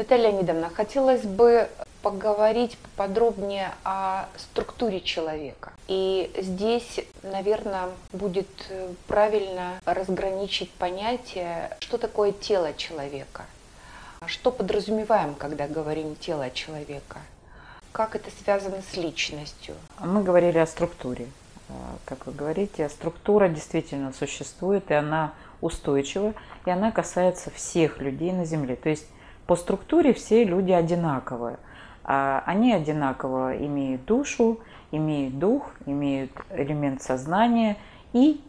Наталья 0.00 0.30
Леонидовна, 0.30 0.70
хотелось 0.70 1.24
бы 1.24 1.68
поговорить 2.00 2.78
подробнее 2.96 3.72
о 3.84 4.30
структуре 4.38 5.02
человека. 5.02 5.74
И 5.88 6.32
здесь, 6.38 7.00
наверное, 7.22 7.90
будет 8.10 8.48
правильно 9.08 9.78
разграничить 9.84 10.70
понятие, 10.70 11.76
что 11.80 11.98
такое 11.98 12.32
тело 12.32 12.72
человека. 12.72 13.44
Что 14.24 14.50
подразумеваем, 14.50 15.34
когда 15.34 15.68
говорим 15.68 16.16
тело 16.16 16.48
человека? 16.48 17.18
Как 17.92 18.16
это 18.16 18.30
связано 18.42 18.80
с 18.90 18.96
личностью? 18.96 19.74
Мы 19.98 20.22
говорили 20.22 20.56
о 20.56 20.66
структуре. 20.66 21.26
Как 22.06 22.24
вы 22.26 22.32
говорите, 22.32 22.88
структура 22.88 23.48
действительно 23.48 24.14
существует, 24.14 24.90
и 24.90 24.94
она 24.94 25.34
устойчива, 25.60 26.32
и 26.64 26.70
она 26.70 26.90
касается 26.90 27.50
всех 27.50 27.98
людей 27.98 28.32
на 28.32 28.46
Земле. 28.46 28.76
То 28.76 28.88
есть 28.88 29.04
по 29.50 29.56
структуре 29.56 30.12
все 30.12 30.44
люди 30.44 30.70
одинаковые. 30.70 31.58
А 32.04 32.44
они 32.46 32.72
одинаково 32.72 33.56
имеют 33.56 34.04
душу, 34.04 34.60
имеют 34.92 35.40
дух, 35.40 35.72
имеют 35.86 36.30
элемент 36.50 37.02
сознания 37.02 37.76
и 38.12 38.40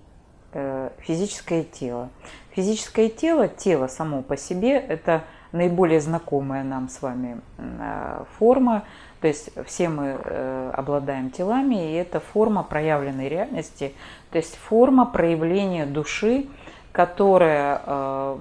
э, 0.53 0.91
физическое 0.99 1.63
тело. 1.63 2.09
Физическое 2.51 3.09
тело, 3.09 3.47
тело 3.47 3.87
само 3.87 4.21
по 4.21 4.37
себе, 4.37 4.77
это 4.77 5.23
наиболее 5.53 6.01
знакомая 6.01 6.63
нам 6.63 6.87
с 6.87 7.01
вами 7.01 7.41
э, 7.57 8.23
форма. 8.37 8.83
То 9.21 9.27
есть 9.27 9.49
все 9.65 9.89
мы 9.89 10.19
э, 10.23 10.71
обладаем 10.75 11.31
телами, 11.31 11.93
и 11.93 11.95
это 11.95 12.19
форма 12.19 12.61
проявленной 12.61 13.27
реальности, 13.27 13.95
то 14.29 14.37
есть 14.37 14.55
форма 14.55 15.07
проявления 15.07 15.87
души, 15.87 16.45
которая 16.91 18.37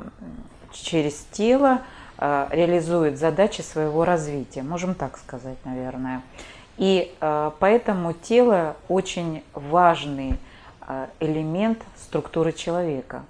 через 0.73 1.25
тело 1.33 1.81
Э, 1.81 2.00
реализует 2.21 3.19
задачи 3.19 3.63
своего 3.63 4.05
развития, 4.05 4.63
можем 4.63 4.95
так 4.95 5.17
сказать, 5.17 5.57
наверное. 5.65 6.23
И 6.77 7.15
э, 7.21 7.51
поэтому 7.59 8.15
тело 8.15 8.77
очень 8.89 9.43
важный 9.53 10.39
э, 10.87 11.07
элемент 11.21 11.83
структуры 11.97 12.53
человека. 12.53 13.23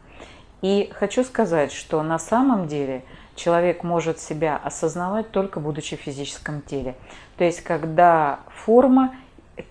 И 0.62 0.90
хочу 0.94 1.24
сказать, 1.24 1.72
что 1.72 2.02
на 2.02 2.18
самом 2.18 2.68
деле 2.68 3.02
человек 3.34 3.82
может 3.82 4.20
себя 4.20 4.60
осознавать 4.62 5.32
только 5.32 5.58
будучи 5.58 5.96
в 5.96 6.00
физическом 6.00 6.62
теле. 6.62 6.94
То 7.38 7.44
есть 7.44 7.62
когда 7.62 8.40
форма, 8.64 9.14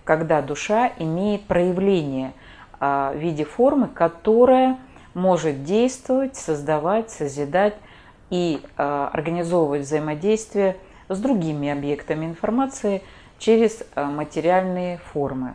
когда 0.04 0.42
душа 0.42 0.92
имеет 0.98 1.46
проявление 1.46 2.32
в 2.80 3.14
виде 3.14 3.44
формы, 3.44 3.88
которая 3.88 4.78
может 5.14 5.64
действовать, 5.64 6.36
создавать, 6.36 7.10
созидать, 7.10 7.76
и 8.30 8.62
а, 8.76 9.10
организовывать 9.12 9.82
взаимодействие 9.82 10.76
с 11.08 11.18
другими 11.18 11.68
объектами 11.68 12.24
информации 12.24 13.02
через 13.38 13.82
а, 13.94 14.06
материальные 14.06 14.98
формы. 15.12 15.54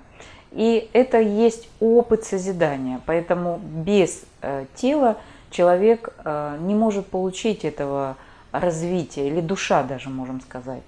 И 0.51 0.89
это 0.93 1.19
есть 1.19 1.69
опыт 1.79 2.23
созидания, 2.23 3.01
поэтому 3.05 3.59
без 3.61 4.23
э, 4.41 4.65
тела 4.75 5.17
человек 5.51 6.13
не 6.23 6.75
может 6.75 7.07
получить 7.07 7.65
этого 7.65 8.15
развития, 8.53 9.27
или 9.27 9.41
душа 9.41 9.83
даже, 9.83 10.09
можем 10.09 10.39
сказать. 10.39 10.81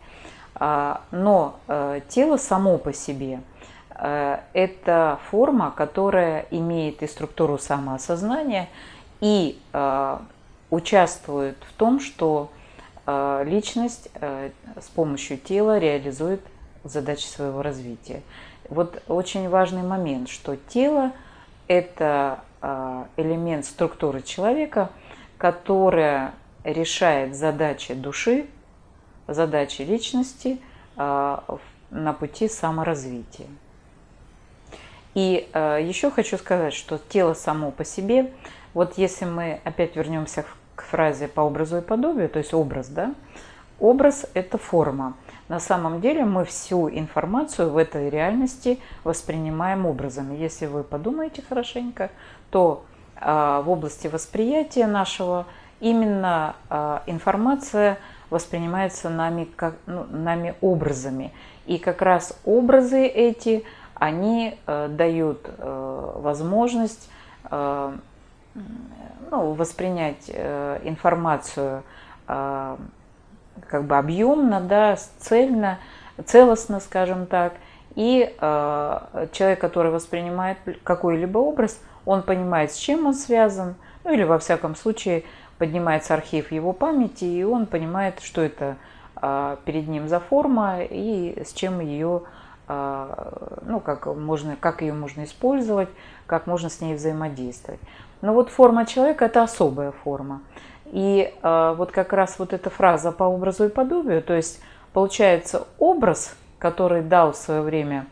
А, 0.55 1.01
но 1.11 1.59
тело 2.07 2.37
само 2.37 2.77
по 2.77 2.93
себе– 2.93 3.41
это 4.53 5.19
форма, 5.29 5.73
которая 5.75 6.45
имеет 6.49 7.03
и 7.03 7.07
структуру 7.07 7.57
самоосознания, 7.57 8.69
и 9.19 9.59
участвует 10.69 11.57
в 11.67 11.73
том, 11.73 11.99
что 11.99 12.49
э, 13.05 13.43
личность 13.45 14.09
э, 14.15 14.51
с 14.79 14.87
помощью 14.89 15.37
тела 15.37 15.79
реализует 15.79 16.41
задачи 16.83 17.25
своего 17.25 17.61
развития. 17.61 18.21
Вот 18.69 19.01
очень 19.07 19.49
важный 19.49 19.83
момент, 19.83 20.29
что 20.29 20.57
тело– 20.67 21.11
это 21.67 22.41
э, 22.61 23.05
элемент 23.17 23.65
структуры 23.65 24.21
человека, 24.21 24.89
которая 25.37 26.33
решает 26.63 27.35
задачи 27.35 27.93
души, 27.93 28.47
задачи 29.27 29.83
личности 29.83 30.59
на 30.95 32.13
пути 32.19 32.49
саморазвития. 32.49 33.45
И 35.13 35.47
еще 35.53 36.09
хочу 36.09 36.37
сказать, 36.37 36.73
что 36.73 36.97
тело 36.97 37.35
само 37.35 37.69
по 37.69 37.85
себе 37.85 38.33
вот 38.77 38.95
если 38.99 39.25
мы 39.25 39.59
опять 39.63 39.95
вернемся 39.95 40.45
к 40.77 40.83
фразе 40.83 41.27
по 41.27 41.41
образу 41.41 41.77
и 41.77 41.81
подобию, 41.81 42.29
то 42.29 42.37
есть 42.37 42.53
образ, 42.53 42.87
да, 42.87 43.13
образ– 43.79 44.27
это 44.35 44.57
форма. 44.57 45.15
На 45.49 45.59
самом 45.59 46.01
деле 46.01 46.23
мы 46.23 46.45
всю 46.45 46.87
информацию 46.87 47.71
в 47.71 47.77
этой 47.77 48.09
реальности 48.09 48.79
воспринимаем 49.03 49.85
образами. 49.85 50.35
Если 50.35 50.67
вы 50.67 50.83
подумаете 50.83 51.41
хорошенько, 51.49 52.11
то 52.51 52.85
э, 53.15 53.61
в 53.65 53.69
области 53.69 54.07
восприятия 54.07 54.85
нашего 54.87 55.47
именно 55.79 56.55
э, 56.69 56.99
информация 57.07 57.97
воспринимается 58.29 59.09
нами, 59.09 59.45
как, 59.55 59.75
ну, 59.87 60.05
нами 60.09 60.53
образами. 60.61 61.31
И 61.65 61.79
как 61.79 62.01
раз 62.01 62.37
образы 62.45 63.05
эти, 63.07 63.63
они 63.95 64.57
э, 64.67 64.87
дают 64.89 65.39
э, 65.47 66.11
возможность 66.17 67.09
э, 67.49 67.97
ну, 69.29 69.53
воспринять 69.53 70.29
э, 70.29 70.79
информацию 70.83 71.83
э, 72.27 72.77
как 73.67 73.83
бы 73.85 73.97
объемно, 73.97 74.61
да, 74.61 74.95
цельно, 75.19 75.79
целостно, 76.25 76.79
скажем 76.79 77.25
так. 77.25 77.53
И 77.95 78.35
э, 78.39 79.27
человек, 79.31 79.59
который 79.59 79.91
воспринимает 79.91 80.57
какой-либо 80.83 81.39
образ, 81.39 81.79
он 82.05 82.23
понимает, 82.23 82.71
с 82.71 82.77
чем 82.77 83.07
он 83.07 83.13
связан, 83.13 83.75
ну 84.03 84.13
или 84.13 84.23
во 84.23 84.39
всяком 84.39 84.75
случае 84.75 85.23
поднимается 85.57 86.13
архив 86.13 86.51
его 86.51 86.71
памяти, 86.73 87.25
и 87.25 87.43
он 87.43 87.65
понимает, 87.65 88.21
что 88.21 88.41
это 88.41 88.77
перед 89.65 89.87
ним 89.87 90.07
за 90.07 90.19
форма 90.19 90.83
и 90.83 91.41
с 91.43 91.51
чем 91.51 91.79
ее, 91.79 92.21
ну, 92.67 93.79
как, 93.79 94.07
можно, 94.07 94.57
как 94.59 94.81
ее 94.81 94.93
можно 94.93 95.23
использовать, 95.23 95.87
как 96.25 96.47
можно 96.47 96.69
с 96.69 96.81
ней 96.81 96.95
взаимодействовать. 96.95 97.79
Но 98.21 98.33
вот 98.33 98.49
форма 98.49 98.85
человека– 98.85 99.25
это 99.27 99.43
особая 99.43 99.91
форма. 99.91 100.41
И 100.87 101.33
э, 101.41 101.75
вот 101.77 101.91
как 101.91 102.11
раз 102.13 102.39
вот 102.39 102.53
эта 102.53 102.69
фраза 102.69 103.11
по 103.11 103.23
образу 103.23 103.65
и 103.65 103.69
подобию, 103.69 104.21
то 104.21 104.33
есть 104.33 104.61
получается 104.91 105.67
образ, 105.79 106.35
который 106.59 107.01
дал 107.01 107.31
в 107.31 107.37
свое 107.37 107.61
время 107.61 108.07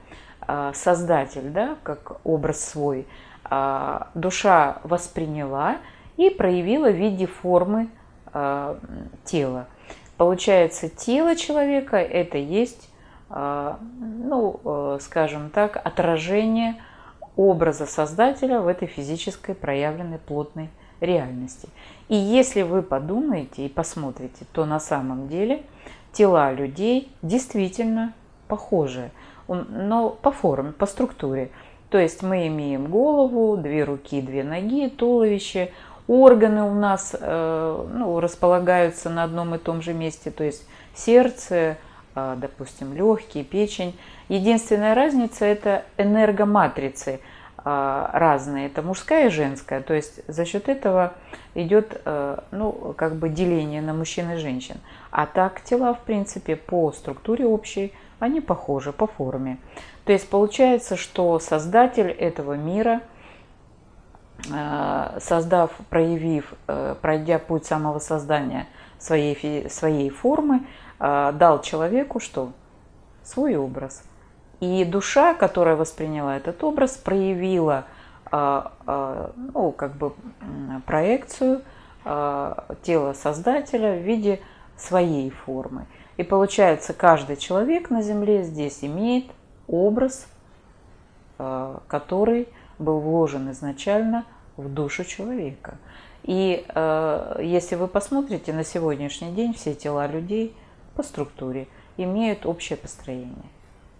э, 0.47 0.71
создатель, 0.73 1.49
да, 1.49 1.75
как 1.83 2.19
образ 2.23 2.63
свой, 2.63 3.07
душа 4.15 4.77
восприняла 4.83 5.77
и 6.17 6.31
проявила 6.31 6.89
в 6.89 6.95
виде 6.95 7.27
формы 7.27 7.89
тела. 9.23 9.67
Получается, 10.17 10.89
тело 10.89 11.35
человека– 11.35 11.97
это 11.97 12.39
есть, 12.39 12.89
ну, 13.29 14.59
э, 14.63 14.97
скажем 15.01 15.49
так, 15.49 15.79
отражение– 15.83 16.75
образа 17.35 17.85
Создателя 17.85 18.59
в 18.59 18.67
этой 18.67 18.87
физической 18.87 19.55
проявленной 19.55 20.19
плотной 20.19 20.69
реальности. 21.01 21.67
И 22.07 22.15
если 22.15 22.61
вы 22.61 22.81
подумаете 22.81 23.65
и 23.65 23.69
посмотрите, 23.69 24.45
то 24.53 24.65
на 24.65 24.79
самом 24.79 25.27
деле 25.27 25.63
тела 26.13 26.53
людей 26.53 27.11
действительно 27.21 28.13
похожи, 28.47 29.11
но 29.47 30.09
по 30.09 30.31
форме, 30.31 30.71
по 30.71 30.85
структуре. 30.85 31.51
То 31.89 31.97
есть 31.97 32.23
мы 32.23 32.47
имеем 32.47 32.87
голову, 32.87 33.57
две 33.57 33.83
руки, 33.83 34.21
две 34.21 34.43
ноги, 34.43 34.89
туловище, 34.89 35.71
органы 36.07 36.63
у 36.63 36.73
нас 36.73 37.15
э, 37.19 37.87
ну, 37.93 38.19
располагаются 38.19 39.09
на 39.09 39.23
одном 39.23 39.55
и 39.55 39.57
том 39.57 39.81
же 39.81 39.93
месте, 39.93 40.31
то 40.31 40.43
есть 40.43 40.67
сердце, 40.93 41.77
допустим, 42.15 42.93
легкие, 42.93 43.43
печень. 43.43 43.97
Единственная 44.29 44.95
разница– 44.95 45.45
это 45.45 45.83
энергоматрицы 45.97 47.19
а, 47.67 48.11
разные, 48.13 48.67
это 48.67 48.83
мужская 48.83 49.25
и 49.25 49.29
женская, 49.31 49.81
то 49.81 49.95
есть 49.95 50.21
за 50.27 50.45
счет 50.45 50.69
этого 50.69 51.13
идет 51.55 51.99
э, 52.05 52.37
ну, 52.51 52.93
как 52.95 53.15
бы 53.15 53.27
деление 53.27 53.81
на 53.81 53.91
мужчин 53.91 54.29
и 54.33 54.35
женщин. 54.35 54.75
А 55.09 55.25
так 55.25 55.61
тела, 55.61 55.95
в 55.95 56.01
принципе, 56.01 56.57
по 56.57 56.91
структуре 56.91 57.47
общей, 57.47 57.91
они 58.19 58.39
похожи 58.39 58.93
по 58.93 59.07
форме. 59.07 59.57
То 60.03 60.13
есть 60.13 60.29
получается, 60.29 60.95
что 60.95 61.39
создатель 61.39 62.11
этого 62.11 62.53
мира, 62.53 63.01
э, 64.47 65.17
создав, 65.19 65.71
проявив, 65.89 66.53
э, 66.67 66.95
пройдя 67.01 67.39
путь 67.39 67.65
самого 67.65 67.97
создания 67.97 68.67
своей, 68.99 69.67
своей 69.71 70.11
формы, 70.11 70.67
дал 70.99 71.61
человеку 71.61 72.19
что? 72.19 72.51
Свой 73.23 73.55
образ– 73.55 74.03
и 74.59 74.85
душа, 74.85 75.33
которая 75.33 75.75
восприняла 75.75 76.37
этот 76.37 76.63
образ, 76.63 76.97
проявила 76.97 77.85
а, 78.31 78.73
а, 78.85 79.31
ну, 79.35 79.71
как 79.71 79.95
бы 79.95 80.13
проекцию 80.85 81.61
тела 82.03 83.13
Создателя 83.13 83.97
в 83.97 84.03
виде 84.03 84.39
своей 84.77 85.31
формы. 85.31 85.87
И 86.17 86.23
получается, 86.23 86.93
каждый 86.93 87.35
человек 87.35 87.89
на 87.89 88.03
Земле 88.03 88.43
здесь 88.43 88.83
имеет 88.83 89.25
образ, 89.67 90.27
э, 91.39 91.77
который 91.87 92.47
был 92.77 92.99
вложен 92.99 93.49
изначально 93.49 94.23
в 94.55 94.69
душу 94.69 95.03
человека. 95.03 95.79
И 96.21 96.63
э, 96.67 97.39
если 97.41 97.73
вы 97.73 97.87
посмотрите 97.87 98.53
на 98.53 98.63
сегодняшний 98.63 99.31
день, 99.31 99.55
все 99.55 99.73
тела 99.73 100.05
людей 100.05 100.55
по 100.95 101.03
структуре 101.03 101.67
имеют 101.97 102.45
общее 102.45 102.77
построение. 102.77 103.49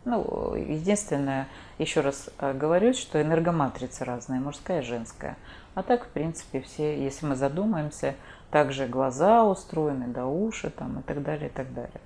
Ну, 0.06 0.54
единственное, 0.56 1.48
еще 1.80 2.02
раз 2.02 2.30
э, 2.38 2.54
говорю, 2.54 2.94
что 2.94 3.20
энергоматрица 3.20 4.06
разная, 4.06 4.40
мужская 4.40 4.82
и 4.82 4.86
женская. 4.86 5.36
А 5.74 5.82
так, 5.82 6.06
в 6.06 6.10
принципе, 6.10 6.62
все, 6.62 7.04
если 7.04 7.26
мы 7.26 7.36
задумаемся, 7.36 8.14
также 8.52 8.86
глаза 8.86 9.44
устроены, 9.44 10.08
да 10.08 10.28
уши 10.28 10.70
там 10.70 11.00
и 11.00 11.02
так 11.02 11.24
далее, 11.24 11.50
и 11.50 11.52
так 11.52 11.74
далее. 11.74 12.02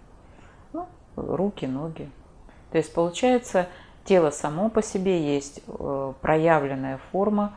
Ну, 0.71 0.87
руки, 1.17 1.65
ноги. 1.65 2.09
То 2.71 2.77
есть, 2.77 2.93
получается, 2.93 3.67
тело 4.05 4.29
само 4.31 4.69
по 4.69 4.81
себе 4.81 5.35
есть 5.35 5.61
э, 5.67 6.13
проявленная 6.21 6.99
форма 7.11 7.53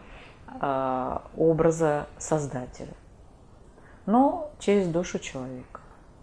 э, 0.61 1.19
образа 1.37 2.09
Создателя, 2.19 2.95
но 4.07 4.51
через 4.59 4.89
душу 4.89 5.21
человека. 5.21 5.81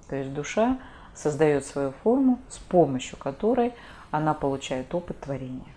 То 0.10 0.18
есть 0.18 0.34
душа 0.34 0.78
создает 1.20 1.66
свою 1.66 1.92
форму, 2.04 2.40
с 2.50 2.58
помощью 2.58 3.18
которой 3.18 3.74
она 4.12 4.34
получает 4.34 4.94
опыт 4.96 5.20
творения. 5.20 5.74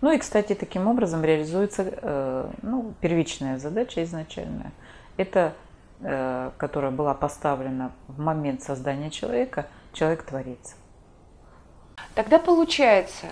Ну 0.00 0.12
и, 0.12 0.18
кстати, 0.18 0.54
таким 0.54 0.86
образом 0.88 1.24
реализуется 1.24 1.84
э, 1.86 2.50
ну, 2.62 2.94
первичная 3.00 3.58
задача 3.58 4.02
изначальная. 4.02 4.72
Это, 5.18 5.52
э, 6.00 6.50
которая 6.56 6.90
была 6.90 7.12
поставлена 7.12 7.92
в 8.08 8.18
момент 8.18 8.62
создания 8.62 9.10
человека, 9.10 9.66
человек 9.92 10.22
творится. 10.22 10.74
Тогда 12.14 12.38
получается, 12.38 13.26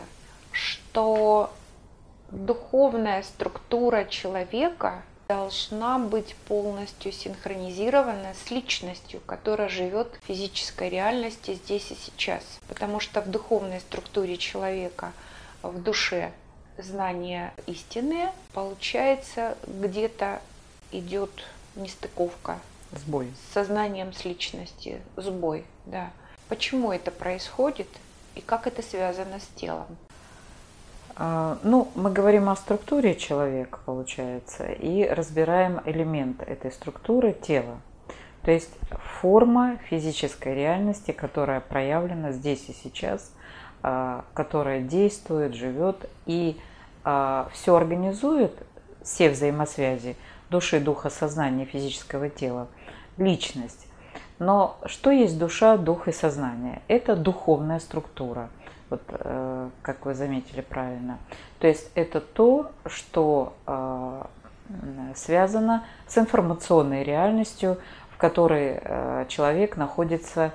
что 0.53 1.51
духовная 2.31 3.23
структура 3.23 4.05
человека 4.05 5.03
должна 5.29 5.99
быть 5.99 6.35
полностью 6.47 7.13
синхронизирована 7.13 8.33
с 8.33 8.51
личностью, 8.51 9.21
которая 9.27 9.69
живет 9.69 10.19
в 10.23 10.27
физической 10.27 10.89
реальности 10.89 11.53
здесь 11.53 11.91
и 11.91 11.97
сейчас. 11.97 12.43
Потому 12.67 12.99
что 12.99 13.21
в 13.21 13.31
духовной 13.31 13.81
структуре 13.81 14.39
человека, 14.39 15.13
в 15.63 15.83
душе 15.83 16.33
знания 16.79 17.53
истинные, 17.67 18.33
получается 18.55 19.59
где-то 19.67 20.41
идет 20.93 21.31
нестыковка. 21.77 22.59
Сбой. 22.93 23.31
С 23.51 23.53
сознанием, 23.53 24.15
с 24.15 24.25
личности, 24.25 25.03
сбой, 25.17 25.67
да. 25.85 26.11
Почему 26.49 26.91
это 26.91 27.11
происходит 27.11 27.89
и 28.35 28.41
как 28.41 28.67
это 28.67 28.81
связано 28.81 29.41
с 29.41 29.47
телом? 29.61 29.99
А, 31.20 31.59
ну, 31.65 31.88
мы 31.97 32.12
говорим 32.12 32.49
о 32.49 32.55
структуре 32.55 33.17
человека, 33.17 33.81
получается, 33.85 34.67
и 34.67 35.05
разбираем 35.05 35.81
элемент 35.85 36.43
этой 36.43 36.70
структуры 36.70 37.32
тела. 37.32 37.81
То 38.43 38.53
есть 38.53 38.70
форма 39.20 39.79
физической 39.91 40.55
реальности, 40.55 41.11
которая 41.11 41.61
проявлена 41.61 42.31
здесь 42.31 42.69
и 42.69 42.73
сейчас, 42.73 43.32
а, 43.82 44.25
которая 44.32 44.81
действует, 44.81 45.55
живет 45.55 46.09
и 46.26 46.56
а, 47.03 47.49
все 47.53 47.75
организует, 47.75 48.53
все 49.03 49.31
взаимосвязи 49.31 50.14
души, 50.50 50.79
духа, 50.79 51.11
сознания, 51.11 51.64
физического 51.64 52.29
тела, 52.29 52.69
личность. 53.17 53.88
Но 54.38 54.79
что 54.87 55.11
есть 55.11 55.37
душа, 55.37 55.79
дух 55.79 56.06
и 56.06 56.12
сознание? 56.12 56.81
Это 56.87 57.17
духовная 57.17 57.81
структура– 57.81 58.50
вот 58.90 59.02
э, 59.11 59.69
как 59.82 60.06
вы 60.06 60.14
заметили 60.14 60.61
правильно. 60.61 61.19
То 61.58 61.67
есть 61.67 61.90
это 61.94 62.20
то, 62.20 62.70
что 62.87 63.55
э, 63.67 64.23
связано 65.14 65.85
с 66.06 66.19
информационной 66.19 67.02
реальностью, 67.05 67.79
в 68.11 68.17
которой 68.19 68.81
э, 68.81 69.26
человек 69.29 69.76
находится 69.76 70.52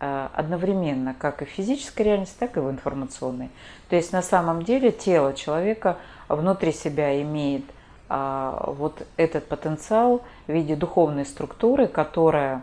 одновременно 0.00 1.14
как 1.14 1.40
и 1.40 1.46
в 1.46 1.48
физической 1.48 2.02
реальности, 2.02 2.36
так 2.38 2.58
и 2.58 2.60
в 2.60 2.68
информационной. 2.68 3.48
То 3.88 3.96
есть 3.96 4.12
на 4.12 4.20
самом 4.20 4.62
деле 4.62 4.92
тело 4.92 5.32
человека 5.32 5.96
внутри 6.28 6.72
себя 6.72 7.22
имеет 7.22 7.64
вот 8.10 9.06
этот 9.16 9.46
потенциал 9.46 10.20
в 10.46 10.52
виде 10.52 10.76
духовной 10.76 11.24
структуры, 11.24 11.86
которая 11.86 12.62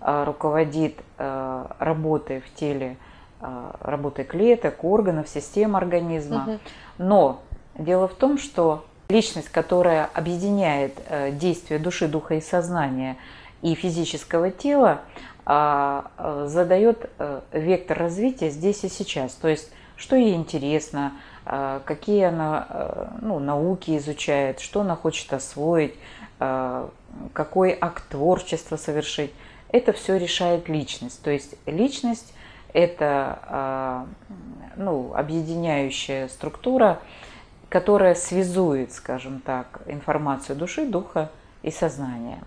руководит 0.00 0.96
работой 1.16 2.40
в 2.40 2.52
теле 2.56 2.96
а, 2.98 3.11
работы 3.80 4.24
клеток, 4.24 4.84
органов, 4.84 5.28
систем 5.28 5.76
организма. 5.76 6.44
Угу. 6.46 6.58
Но 6.98 7.42
дело 7.76 8.08
в 8.08 8.14
том, 8.14 8.38
что 8.38 8.84
личность, 9.12 9.48
которая 9.50 10.06
объединяет 10.06 10.98
э, 11.06 11.30
действия 11.32 11.78
души, 11.78 12.08
духа 12.08 12.34
и 12.34 12.40
сознания 12.40 13.16
и 13.60 13.74
физического 13.74 14.50
тела, 14.50 15.02
а, 15.44 16.10
э, 16.18 16.46
задает 16.48 17.10
э, 17.18 17.40
вектор 17.52 17.98
развития 17.98 18.50
здесь 18.50 18.84
и 18.84 18.88
сейчас. 18.88 19.34
То 19.34 19.48
есть, 19.48 19.70
что 19.96 20.16
ей 20.16 20.34
интересно, 20.34 21.12
какие 21.44 22.24
она 22.24 23.10
ну, 23.20 23.38
науки 23.38 23.96
изучает, 23.98 24.58
что 24.58 24.80
она 24.80 24.96
хочет 24.96 25.32
освоить, 25.32 25.94
какой 26.38 27.78
акт 27.80 28.08
творчества 28.08 28.76
совершить. 28.76 29.32
Это 29.70 29.92
все 29.92 30.16
решает 30.16 30.68
личность. 30.68 31.22
То 31.22 31.30
есть 31.30 31.54
личность 31.66 32.32
это 32.72 33.38
а, 33.42 34.06
ну, 34.76 35.12
объединяющая 35.14 36.28
структура, 36.28 37.00
которая 37.68 38.14
связует, 38.14 38.92
скажем 38.92 39.40
так, 39.40 39.80
информацию 39.86 40.56
души, 40.56 40.86
духа 40.86 41.30
и 41.62 41.70
сознания. 41.70 42.42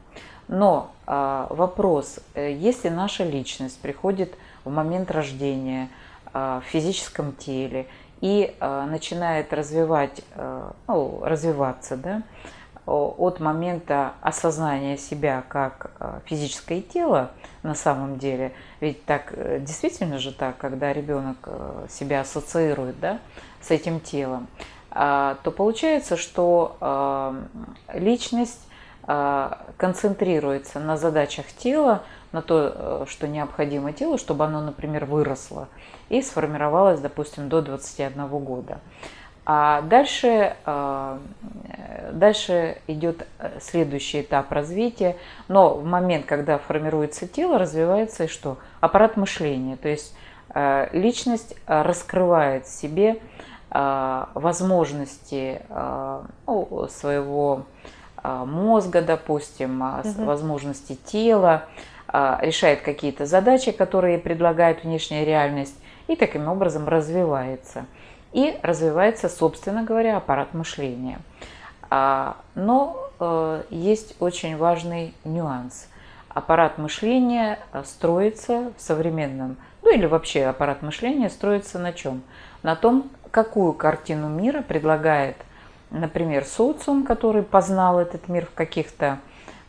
Но 0.48 0.92
э, 1.07 1.48
вопрос, 1.50 2.19
э, 2.36 2.54
если 2.54 2.89
наша 2.89 3.24
личность 3.24 3.80
приходит 3.80 4.36
в 4.63 4.69
момент 4.69 5.10
рождения 5.10 5.89
э, 6.33 6.62
в 6.63 6.69
физическом 6.69 7.34
теле 7.34 7.88
и 8.22 8.55
начинает 8.60 9.51
развивать, 9.53 10.22
э, 10.36 10.72
ну, 10.88 11.20
развиваться, 11.24 11.98
да, 11.98 12.22
от 12.86 13.39
момента 13.39 14.13
осознания 14.22 14.98
себя 14.98 15.44
как 15.48 15.92
э, 16.00 16.20
физическое 16.25 16.82
тело 16.82 17.32
на 17.63 17.74
самом 17.74 18.18
деле, 18.18 18.54
ведь 18.80 19.06
так 19.06 19.34
э, 19.36 19.60
действительно 19.60 20.20
же 20.20 20.32
так, 20.32 20.58
когда 20.58 20.94
ребенок 20.94 21.38
э, 21.46 21.88
себя 21.89 22.22
ассоциирует 22.22 23.00
да, 23.00 23.20
с 23.62 23.72
этим 23.72 24.00
телом, 24.00 24.48
а, 24.92 25.38
то 25.44 25.51
получается, 25.51 26.15
что 26.15 27.36
личность 27.94 28.62
концентрируется 29.77 30.80
на 30.80 30.96
задачах 30.96 31.48
тела, 31.48 32.01
на 32.32 32.42
то, 32.42 33.06
что 33.08 33.27
необходимо 33.27 33.92
телу, 33.92 34.18
чтобы 34.18 34.46
оно, 34.46 34.62
например, 34.62 35.06
выросло 35.06 35.68
и 36.10 36.22
сформировалось, 36.22 37.01
допустим, 37.01 37.50
до 37.50 37.62
21 37.62 38.27
года. 38.27 38.80
А 39.46 39.82
дальше, 39.84 40.56
а, 40.66 41.20
дальше 42.12 42.80
идет 42.88 43.28
э, 43.38 43.60
следующий 43.62 44.22
этап 44.22 44.52
развития. 44.52 45.18
Но 45.48 45.75
в 45.75 45.86
момент, 45.86 46.25
когда 46.25 46.58
формируется 46.58 47.28
тело, 47.28 47.60
развивается 47.60 48.24
и 48.24 48.28
что? 48.28 48.58
Аппарат 48.80 49.18
мышления. 49.18 49.78
То 49.78 49.88
есть 49.88 50.16
э, 50.54 50.88
личность 50.94 51.56
э, 51.68 51.82
раскрывает 51.84 52.66
в 52.66 52.70
себе 52.70 53.20
возможности 53.72 55.62
ну, 56.48 56.88
своего 56.90 57.66
мозга, 58.24 59.02
допустим, 59.02 59.82
угу. 59.82 60.24
возможности 60.24 60.96
тела, 60.96 61.66
решает 62.08 62.80
какие-то 62.80 63.25
задачи, 63.25 63.74
которые 63.74 64.18
предлагает 64.18 64.86
внешняя 64.86 65.25
реальность, 65.25 65.75
и 66.08 66.16
таким 66.16 66.48
образом 66.48 66.88
развивается 66.88 67.86
и 68.36 68.60
развивается, 68.63 69.30
собственно 69.30 69.84
говоря, 69.84 70.18
аппарат 70.18 70.54
мышления. 70.54 71.20
А, 71.89 72.36
но 72.54 73.10
э, 73.18 73.63
есть 73.70 74.18
очень 74.20 74.58
важный 74.58 75.13
нюанс. 75.24 75.88
Аппарат 76.27 76.77
мышления 76.77 77.60
э, 77.72 77.84
строится 77.86 78.74
в 78.77 78.82
современном, 78.82 79.56
ну 79.84 79.94
или 79.94 80.06
вообще 80.06 80.48
аппарат 80.48 80.82
мышления 80.82 81.30
строится 81.30 81.80
на 81.80 81.94
чем? 81.94 82.24
На 82.62 82.75
том, 82.75 83.10
какую 83.32 83.72
картину 83.72 84.27
мира 84.27 84.62
предлагает, 84.62 85.38
например, 85.89 86.44
социум, 86.44 87.06
который 87.06 87.42
познал 87.42 88.00
этот 88.00 88.27
мир 88.27 88.48
в 88.48 88.54
каких-то, 88.54 89.20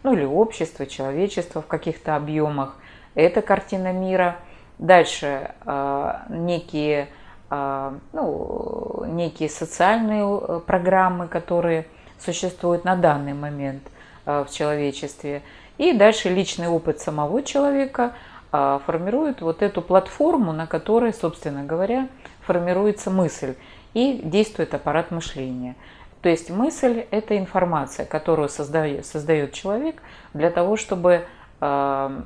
ну 0.02 0.12
или 0.12 0.24
общество, 0.24 0.86
человечество 0.86 1.62
в 1.62 1.68
каких-то 1.68 2.16
объемах. 2.16 2.76
Это 3.14 3.42
картина 3.42 3.92
мира. 3.92 4.38
Дальше 4.78 5.52
э, 5.64 6.12
некие 6.30 7.10
ну, 7.50 9.04
некие 9.06 9.48
социальные 9.48 10.24
э, 10.24 10.60
программы, 10.66 11.28
которые 11.28 11.86
существуют 12.18 12.84
на 12.84 12.96
данный 12.96 13.34
момент 13.34 13.82
э, 14.24 14.44
в 14.44 14.52
человечестве. 14.52 15.42
И 15.78 15.92
дальше 15.92 16.28
личный 16.28 16.68
опыт 16.68 17.00
самого 17.00 17.42
человека 17.42 18.14
а, 18.50 18.80
формирует 18.86 19.42
вот 19.42 19.62
эту 19.62 19.82
платформу, 19.82 20.52
на 20.52 20.66
которой, 20.66 21.12
собственно 21.12 21.64
говоря, 21.64 22.08
формируется 22.40 23.10
мысль 23.10 23.54
и 23.92 24.20
действует 24.24 24.72
аппарат 24.72 25.10
мышления. 25.10 25.74
То 26.22 26.30
есть 26.30 26.48
мысль– 26.48 27.04
это 27.10 27.36
информация, 27.36 28.06
которую 28.06 28.48
создает, 28.48 29.04
создает 29.04 29.52
человек 29.52 30.02
для 30.32 30.50
того, 30.50 30.76
чтобы 30.76 31.26
э, 31.60 32.20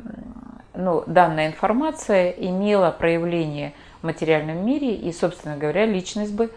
ну, 0.75 1.05
данная 1.07 1.49
информация 1.49 2.31
имела 2.31 2.93
проявление 2.93 3.73
материальном 4.03 4.65
мире, 4.65 4.95
и, 4.95 5.13
собственно 5.13 5.57
говоря, 5.57 5.87
личность 5.87 6.33
бы 6.33 6.51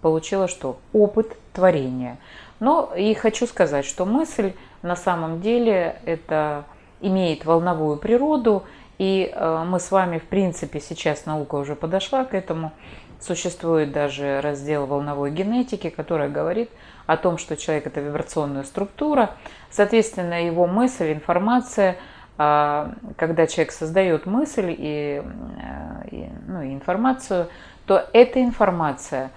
получила 0.00 0.48
что? 0.48 0.78
Опыт 0.92 1.36
творения. 1.52 2.18
Но 2.60 2.92
и 2.96 3.14
хочу 3.14 3.46
сказать, 3.46 3.84
что 3.84 4.04
мысль 4.04 4.52
на 4.82 4.96
самом 4.96 5.40
деле 5.40 5.96
это 6.04 6.64
имеет 7.00 7.44
волновую 7.44 7.96
природу, 7.96 8.64
и 8.98 9.32
э, 9.32 9.64
мы 9.66 9.80
с 9.80 9.90
вами, 9.90 10.18
в 10.18 10.24
принципе, 10.24 10.80
сейчас 10.80 11.26
наука 11.26 11.56
уже 11.56 11.74
подошла 11.74 12.24
к 12.24 12.34
этому. 12.34 12.72
Существует 13.20 13.92
даже 13.92 14.40
раздел 14.40 14.86
волновой 14.86 15.30
генетики, 15.30 15.90
который 15.90 16.28
говорит 16.28 16.70
о 17.06 17.16
том, 17.16 17.38
что 17.38 17.56
человек– 17.56 17.86
это 17.88 18.00
вибрационная 18.00 18.62
структура. 18.64 19.34
Соответственно, 19.70 20.46
его 20.46 20.66
мысль, 20.66 21.12
информация, 21.12 21.96
когда 22.36 23.46
человек 23.46 23.72
создает 23.72 24.26
мысль 24.26 24.74
и, 24.76 25.22
э, 25.22 26.08
и, 26.10 26.28
ну, 26.48 26.62
и 26.62 26.74
информацию, 26.74 27.48
то 27.86 28.04
эта 28.12 28.42
информация 28.42 29.30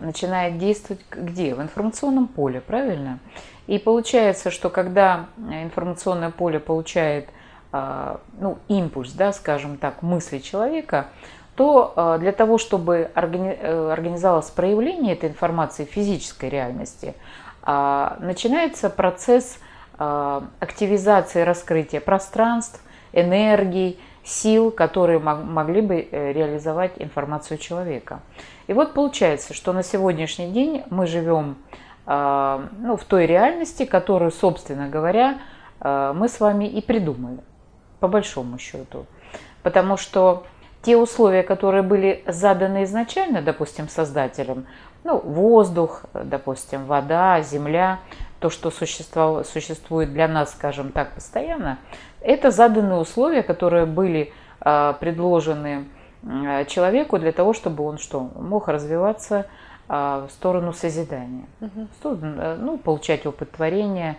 начинает 0.00 0.58
действовать 0.58 1.04
где? 1.10 1.54
В 1.54 1.62
информационном 1.62 2.28
поле, 2.28 2.60
правильно? 2.60 3.18
И 3.66 3.78
получается, 3.78 4.50
что 4.50 4.70
когда 4.70 5.26
информационное 5.38 6.30
поле 6.30 6.60
получает– 6.60 7.28
а, 7.72 8.20
ну, 8.38 8.58
импульс, 8.66 9.12
да, 9.12 9.32
скажем 9.32 9.76
так, 9.76 10.02
мысли 10.02 10.38
человека, 10.38 11.06
то 11.54 11.92
а, 11.94 12.18
для 12.18 12.32
того, 12.32 12.58
чтобы 12.58 13.10
э, 13.14 13.90
организовалось 13.92 14.50
проявление 14.50 15.12
этой 15.12 15.28
информации 15.28 15.84
в 15.84 15.88
физической 15.88 16.48
реальности, 16.48 17.14
а, 17.62 18.16
начинается 18.20 18.90
процесс 18.90 19.60
активизации 20.00 21.42
раскрытия 21.42 22.00
пространств, 22.00 22.82
энергий, 23.12 24.00
сил, 24.24 24.70
которые 24.70 25.18
могли 25.18 25.80
бы 25.80 26.08
э, 26.10 26.32
реализовать 26.32 26.92
информацию 26.98 27.58
человека. 27.58 28.20
И 28.66 28.72
вот 28.72 28.94
получается, 28.94 29.54
что 29.54 29.72
на 29.72 29.82
сегодняшний 29.82 30.50
день 30.50 30.84
мы 30.90 31.06
живем 31.06 31.56
ну, 32.06 32.96
в 32.96 33.04
той 33.06 33.26
реальности, 33.26 33.84
которую, 33.84 34.32
собственно 34.32 34.88
говоря, 34.88 35.38
мы 35.80 36.28
с 36.28 36.40
вами 36.40 36.64
и 36.64 36.80
придумали 36.80 37.38
по 38.00 38.08
большому 38.08 38.58
счету. 38.58 39.06
Потому 39.62 39.96
что 39.96 40.44
те 40.82 40.96
условия, 40.96 41.42
которые 41.42 41.82
были 41.82 42.24
заданы 42.26 42.84
изначально, 42.84 43.42
допустим, 43.42 43.88
создателем, 43.88 44.66
ну, 45.04 45.18
воздух, 45.18 46.02
допустим, 46.12 46.86
вода, 46.86 47.40
земля, 47.42 48.00
то, 48.40 48.50
что 48.50 48.70
существует 48.70 50.12
для 50.12 50.28
нас, 50.28 50.52
скажем 50.52 50.92
так, 50.92 51.14
постоянно, 51.14 51.78
это 52.20 52.50
заданные 52.50 52.98
условия, 52.98 53.42
которые 53.42 53.86
были 53.86 54.32
э, 54.60 54.94
предложены 54.98 55.84
э, 56.22 56.64
человеку 56.66 57.18
для 57.18 57.32
того, 57.32 57.52
чтобы 57.52 57.84
он 57.84 57.98
что, 57.98 58.30
мог 58.34 58.68
развиваться 58.68 59.46
э, 59.88 60.26
в 60.28 60.30
сторону 60.32 60.72
созидания, 60.72 61.46
угу. 61.60 61.86
в 61.92 61.96
сторону, 61.98 62.56
ну, 62.58 62.78
получать 62.78 63.26
опыт 63.26 63.52
творения 63.52 64.16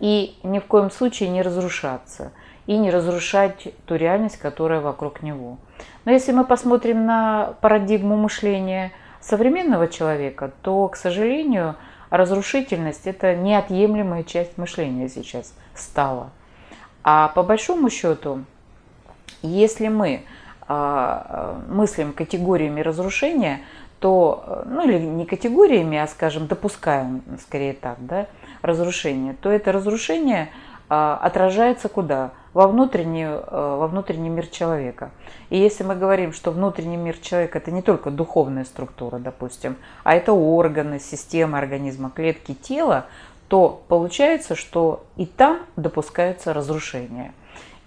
и 0.00 0.38
ни 0.42 0.58
в 0.58 0.64
коем 0.64 0.90
случае 0.90 1.28
не 1.28 1.42
разрушаться– 1.42 2.32
и 2.66 2.76
не 2.76 2.90
разрушать 2.90 3.68
ту 3.86 3.96
реальность, 3.96 4.38
которая 4.38 4.80
вокруг 4.80 5.22
него. 5.22 5.58
Но 6.04 6.12
если 6.12 6.32
мы 6.32 6.44
посмотрим 6.44 7.04
на 7.06 7.54
парадигму 7.60 8.16
мышления 8.16 8.92
современного 9.20 9.88
человека, 9.88 10.52
то, 10.62 10.88
к 10.88 10.96
сожалению, 10.96 11.76
разрушительность– 12.16 13.02
это 13.06 13.34
неотъемлемая 13.34 14.22
часть 14.22 14.56
мышления 14.58 15.08
сейчас 15.08 15.52
стала. 15.74 16.30
А 17.02 17.28
по 17.28 17.42
большому 17.42 17.90
счету, 17.90 18.44
если 19.42 19.88
мы 19.88 20.22
э, 20.68 21.54
мыслим 21.68 22.12
категориями 22.12 22.80
разрушения, 22.80 23.60
то, 23.98 24.64
ну 24.66 24.86
или 24.86 24.98
не 24.98 25.26
категориями, 25.26 25.98
а, 25.98 26.06
скажем, 26.06 26.46
допускаем, 26.46 27.22
скорее 27.40 27.72
так, 27.72 27.96
да, 28.00 28.26
разрушение, 28.62 29.34
то 29.40 29.50
это 29.50 29.72
разрушение 29.72 30.50
э, 30.88 31.16
отражается 31.20 31.88
куда? 31.88 32.32
Во, 32.54 32.68
внутреннюю, 32.68 33.44
э, 33.46 33.76
во 33.78 33.88
внутренний 33.88 34.30
мир 34.30 34.46
человека. 34.46 35.10
И 35.50 35.58
если 35.58 35.82
мы 35.82 35.96
говорим, 35.96 36.32
что 36.32 36.52
внутренний 36.52 36.96
мир 36.96 37.18
человека 37.18 37.58
это 37.58 37.70
не 37.72 37.82
только 37.82 38.10
духовная 38.10 38.64
структура, 38.64 39.18
допустим, 39.18 39.76
а 40.04 40.14
это 40.14 40.32
органы, 40.32 41.00
системы 41.00 41.58
организма, 41.58 42.10
клетки 42.10 42.54
тела, 42.54 43.06
то 43.48 43.82
получается, 43.88 44.54
что 44.54 45.04
и 45.16 45.26
там 45.26 45.58
допускаются 45.76 46.54
разрушения. 46.54 47.34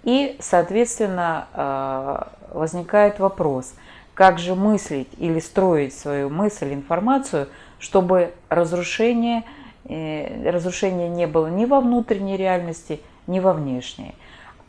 И, 0.04 0.38
соответственно, 0.40 1.48
э, 1.54 2.54
возникает 2.54 3.20
вопрос, 3.20 3.74
как 4.14 4.38
же 4.38 4.54
мыслить 4.54 5.10
или 5.18 5.40
строить 5.40 5.94
свою 5.94 6.30
мысль, 6.30 6.74
информацию, 6.74 7.48
чтобы 7.80 8.34
разрушение, 8.50 9.44
э, 9.86 10.50
разрушение 10.50 11.08
не 11.08 11.26
было 11.26 11.48
ни 11.48 11.66
во 11.66 11.80
внутренней 11.80 12.36
реальности, 12.36 13.00
ни 13.28 13.40
во 13.40 13.54
внешней. 13.54 14.16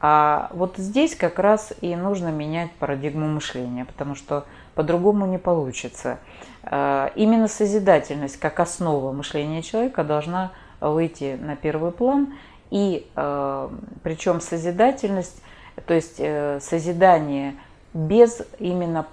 А 0.00 0.50
вот 0.52 0.76
здесь 0.76 1.16
как 1.16 1.38
раз 1.38 1.72
и 1.80 1.96
нужно 1.96 2.28
менять 2.28 2.70
парадигму 2.72 3.26
мышления, 3.26 3.84
потому 3.84 4.14
что 4.14 4.44
по-другому 4.74 5.26
не 5.26 5.38
получится. 5.38 6.18
А, 6.62 7.10
именно 7.16 7.48
созидательность 7.48 8.38
как 8.38 8.60
основа 8.60 9.12
мышления 9.12 9.62
человека 9.62 10.04
должна 10.04 10.52
выйти 10.80 11.36
на 11.40 11.56
первый 11.56 11.90
план, 11.90 12.34
и 12.70 13.08
а, 13.16 13.72
причем 14.04 14.40
созидательность, 14.40 15.42
то 15.86 15.94
есть 15.94 16.16
э, 16.18 16.58
созидание 16.60 17.54
без 17.94 18.42
именно 18.58 19.06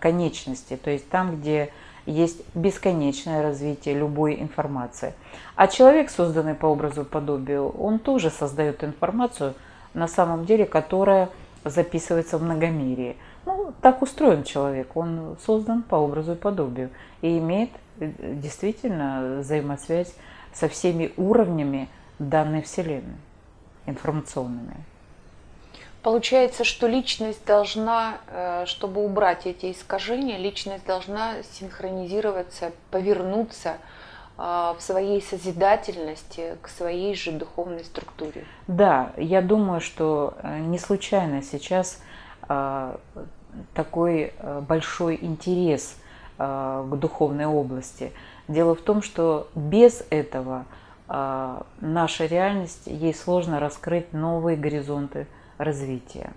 конечности, 0.00 0.76
то 0.76 0.90
есть 0.90 1.08
там, 1.10 1.36
где 1.36 1.70
есть 2.06 2.42
бесконечное 2.54 3.42
развитие 3.42 3.94
любой 3.94 4.40
информации. 4.40 5.14
А 5.56 5.66
человек, 5.66 6.10
созданный 6.10 6.54
по 6.54 6.66
образу 6.66 7.02
и 7.02 7.04
подобию, 7.04 7.68
он 7.68 7.98
тоже 7.98 8.30
создает 8.30 8.84
информацию, 8.84 9.54
на 9.94 10.08
самом 10.08 10.44
деле, 10.44 10.66
которая 10.66 11.30
записывается 11.64 12.38
в 12.38 12.42
многомерии. 12.42 13.16
Ну, 13.46 13.72
так 13.80 14.02
устроен 14.02 14.44
человек, 14.44 14.96
он 14.96 15.36
создан 15.44 15.82
по 15.82 15.96
образу 15.96 16.32
и 16.32 16.36
подобию 16.36 16.90
и 17.22 17.38
имеет 17.38 17.70
э, 17.98 18.10
действительно 18.34 19.38
взаимосвязь 19.40 20.14
со 20.52 20.68
всеми 20.68 21.12
уровнями 21.16 21.88
данной 22.18 22.62
Вселенной, 22.62 23.16
информационными. 23.86 24.76
Получается, 26.02 26.64
что 26.64 26.86
личность 26.86 27.44
должна, 27.46 28.18
э, 28.28 28.64
чтобы 28.66 29.02
убрать 29.02 29.46
эти 29.46 29.72
искажения, 29.72 30.36
личность 30.36 30.84
должна 30.84 31.42
синхронизироваться, 31.52 32.72
повернуться 32.90 33.78
в 34.36 34.76
своей 34.80 35.22
созидательности 35.22 36.56
к 36.60 36.68
своей 36.68 37.14
же 37.14 37.32
духовной 37.32 37.84
структуре. 37.84 38.44
Да, 38.66 39.12
я 39.16 39.40
думаю, 39.40 39.80
что 39.80 40.34
э, 40.42 40.58
не 40.58 40.78
случайно 40.78 41.40
сейчас 41.42 42.00
а, 42.42 42.98
такой 43.74 44.32
э, 44.36 44.60
большой 44.66 45.18
интерес 45.20 45.96
а, 46.36 46.82
к 46.82 46.98
духовной 46.98 47.46
области. 47.46 48.12
Дело 48.48 48.74
в 48.74 48.80
том, 48.80 49.02
что 49.02 49.48
без 49.54 50.04
этого 50.10 50.66
наша 51.06 52.24
реальность, 52.24 52.86
ей 52.86 53.12
сложно 53.12 53.60
раскрыть 53.60 54.14
новые 54.14 54.56
горизонты 54.56 55.26
развития. 55.58 56.32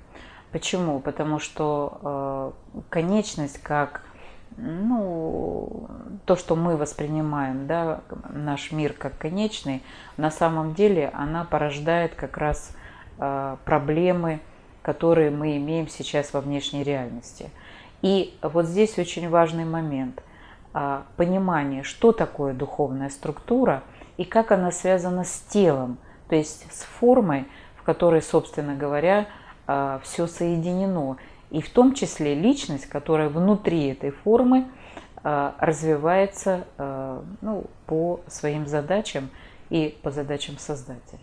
Почему? 0.51 0.99
Потому 0.99 1.39
что 1.39 2.53
конечность 2.89 3.59
как 3.63 4.01
ну, 4.57 5.87
то, 6.25 6.35
что 6.35 6.55
мы 6.55 6.77
воспринимаем, 6.77 7.67
да, 7.67 8.01
наш 8.29 8.71
мир 8.71 8.93
как 8.93 9.17
конечный, 9.17 9.83
на 10.17 10.31
самом 10.31 10.73
деле 10.73 11.11
она 11.13 11.43
порождает 11.43 12.15
как 12.15 12.37
раз 12.37 12.75
э, 13.19 13.57
проблемы, 13.63 14.39
которые 14.81 15.29
мы 15.29 15.57
имеем 15.57 15.87
сейчас 15.87 16.33
во 16.33 16.41
внешней 16.41 16.83
реальности. 16.83 17.51
И 18.01 18.37
вот 18.41 18.65
здесь 18.65 18.97
очень 18.97 19.29
важный 19.29 19.65
момент 19.65 20.23
э, 20.73 21.01
понимание, 21.17 21.83
что 21.83 22.11
такое 22.11 22.53
духовная 22.53 23.09
структура 23.09 23.83
и 24.17 24.23
как 24.23 24.51
она 24.51 24.71
связана 24.71 25.23
с 25.23 25.39
телом, 25.49 25.99
то 26.29 26.35
есть 26.35 26.65
с 26.71 26.81
формой, 26.81 27.45
в 27.75 27.83
которой, 27.83 28.23
собственно 28.23 28.75
говоря, 28.75 29.27
э, 29.67 29.99
все 30.03 30.25
соединено 30.25 31.17
и 31.49 31.61
в 31.61 31.69
том 31.69 31.93
числе 31.93 32.35
личность, 32.35 32.87
которая 32.87 33.29
внутри 33.29 33.87
этой 33.87 34.11
формы 34.11 34.67
э, 35.23 35.51
развивается 35.59 36.65
э, 36.77 37.21
ну, 37.41 37.65
по 37.85 38.21
своим 38.27 38.67
задачам 38.67 39.29
и 39.69 39.97
по 40.01 40.11
задачам 40.11 40.57
Создателя. 40.57 41.19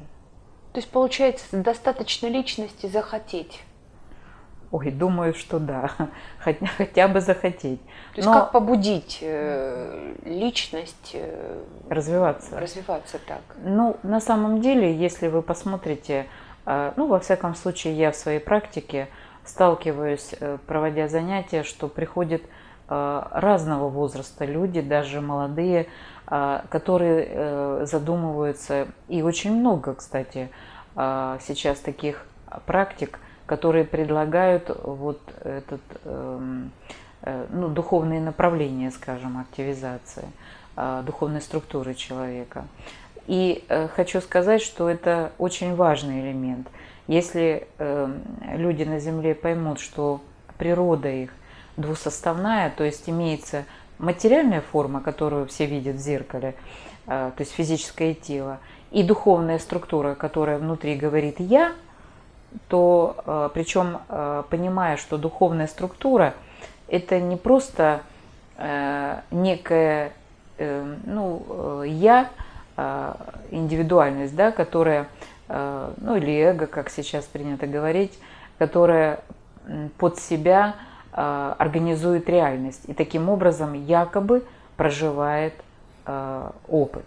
То 0.72 0.78
есть, 0.78 0.90
получается, 0.90 1.44
достаточно 1.52 2.26
личности 2.26 2.86
захотеть. 2.86 3.62
Ой, 4.74 4.90
думаю, 4.90 5.34
что 5.34 5.60
да, 5.60 5.88
хотя, 6.38 6.66
хотя 6.66 7.06
бы 7.06 7.20
захотеть. 7.20 7.80
То 7.80 8.16
есть 8.16 8.26
Но... 8.26 8.34
как 8.34 8.50
побудить 8.50 9.18
э, 9.20 10.14
личность 10.24 11.12
э, 11.14 11.62
развиваться? 11.88 12.58
Развиваться 12.58 13.20
так. 13.24 13.42
Ну, 13.62 13.96
на 14.02 14.20
самом 14.20 14.60
деле, 14.60 14.92
если 14.92 15.28
вы 15.28 15.42
посмотрите, 15.42 16.26
э, 16.66 16.92
ну, 16.96 17.06
во 17.06 17.20
всяком 17.20 17.54
случае, 17.54 17.96
я 17.96 18.10
в 18.10 18.16
своей 18.16 18.40
практике 18.40 19.06
сталкиваюсь, 19.44 20.34
э, 20.38 20.58
проводя 20.66 21.08
занятия, 21.08 21.62
что 21.62 21.88
приходят 21.88 22.42
э, 22.88 23.22
разного 23.32 23.88
возраста 23.88 24.44
люди, 24.44 24.80
даже 24.80 25.20
молодые, 25.20 25.86
э, 26.26 26.60
которые 26.70 27.86
задумываются, 27.86 28.88
и 29.08 29.22
очень 29.22 29.54
много, 29.54 29.94
кстати, 29.94 30.48
сейчас 30.96 31.80
таких 31.80 32.24
практик, 32.66 33.18
которые 33.46 33.84
предлагают 33.84 34.70
вот 34.84 35.20
этот, 35.42 35.80
эм, 36.04 36.70
ну, 37.50 37.68
духовные 37.68 38.20
направления, 38.20 38.92
скажем, 38.92 39.38
активизации 39.38 40.28
духовной 41.02 41.40
структуры 41.40 41.94
человека. 41.94 42.64
И 43.26 43.64
хочу 43.96 44.20
сказать, 44.20 44.62
что 44.62 44.88
это 44.88 45.32
очень 45.38 45.74
важный 45.74 46.20
элемент. 46.20 46.68
Если 47.06 47.66
эм, 47.78 48.22
люди 48.54 48.84
на 48.84 48.98
Земле 48.98 49.34
поймут, 49.34 49.80
что 49.80 50.20
природа 50.58 51.08
их 51.08 51.30
двусоставная, 51.76 52.70
то 52.70 52.84
есть 52.84 53.08
имеется 53.08 53.64
материальная 53.98 54.60
форма, 54.60 55.00
которую 55.00 55.46
все 55.46 55.66
видят 55.66 55.96
в 55.96 56.00
зеркале, 56.00 56.54
то 57.06 57.34
есть 57.38 57.52
физическое 57.52 58.14
тело, 58.14 58.58
и 58.90 59.02
духовная 59.02 59.58
структура, 59.58 60.14
которая 60.14 60.58
внутри 60.58 60.94
говорит 60.94 61.40
«я», 61.40 61.74
то 62.68 63.16
э, 63.26 63.50
причем 63.52 63.98
э, 64.08 64.44
понимая, 64.48 64.96
что 64.96 65.18
духовная 65.18 65.66
структура 65.66 66.34
это 66.88 67.20
не 67.20 67.36
просто 67.36 68.02
э, 68.56 69.20
некая 69.30 70.12
ну, 70.56 71.82
я, 71.82 72.30
индивидуальность, 73.50 74.36
да, 74.36 74.52
которая, 74.52 75.08
ну 75.48 76.16
или 76.16 76.40
эго, 76.40 76.66
как 76.66 76.88
сейчас 76.90 77.24
принято 77.24 77.66
говорить, 77.66 78.18
которая 78.58 79.20
под 79.98 80.18
себя 80.18 80.74
организует 81.12 82.28
реальность 82.28 82.82
и 82.86 82.94
таким 82.94 83.28
образом 83.28 83.74
якобы 83.74 84.44
проживает 84.76 85.54
опыт. 86.68 87.04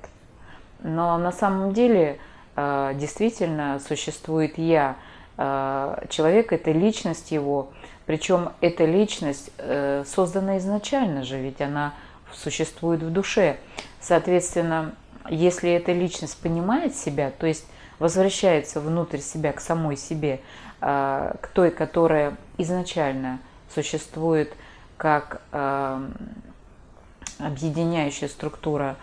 Но 0.82 1.18
на 1.18 1.32
самом 1.32 1.74
деле 1.74 2.20
действительно 2.56 3.80
существует 3.80 4.58
я, 4.58 4.96
Э, 5.38 6.06
человек, 6.10 6.52
это 6.52 6.72
личность 6.72 7.32
его. 7.32 7.70
Причем 8.06 8.50
эта 8.62 8.86
личность 8.86 9.52
э, 9.58 10.04
создана 10.06 10.58
изначально 10.58 11.24
же, 11.24 11.40
ведь 11.40 11.62
она 11.62 11.94
существует 12.34 13.04
в 13.04 13.12
душе. 13.12 13.58
Соответственно, 14.02 14.94
если 15.30 15.72
эта 15.72 15.92
личность 15.92 16.42
понимает 16.42 16.96
себя, 16.96 17.32
то 17.38 17.46
есть 17.46 17.66
возвращается 18.00 18.80
внутрь 18.80 19.20
себя, 19.20 19.54
к 19.54 19.60
самой 19.60 19.98
себе, 19.98 20.42
э, 20.82 21.34
к 21.42 21.48
той, 21.48 21.72
которая 21.72 22.36
изначально 22.58 23.40
существует 23.74 24.54
как 24.98 25.42
объединяющая 27.38 28.28
структура 28.28 28.96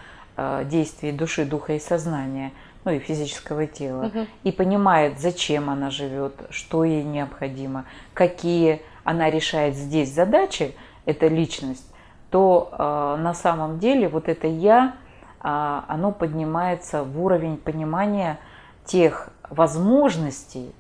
действий 0.65 1.13
души, 1.13 1.45
духа 1.45 1.75
и 1.75 1.79
сознания– 1.79 2.51
ну 2.85 2.93
и 2.93 2.99
физического 2.99 3.67
тела, 3.67 4.07
угу. 4.07 4.27
и 4.43 4.53
понимает, 4.53 5.19
зачем 5.19 5.71
она 5.71 5.91
живет, 5.91 6.35
что 6.51 6.85
ей 6.85 7.03
необходимо, 7.03 7.87
какие 8.13 8.83
она 9.05 9.31
решает 9.31 9.75
здесь 9.75 10.13
задачи, 10.13 10.75
эта 11.07 11.27
личность, 11.27 11.87
то 12.31 12.71
э, 12.73 13.23
на 13.23 13.35
самом 13.35 13.79
деле 13.79 14.09
вот 14.09 14.29
это 14.29 14.47
я, 14.47 14.95
э, 15.43 15.81
оно 15.89 16.13
поднимается 16.13 17.05
в 17.05 17.23
уровень 17.23 17.57
понимания 17.57 18.39
тех 18.85 19.31
возможностей, 19.51 20.73